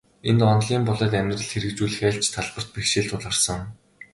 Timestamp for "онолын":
0.51-0.83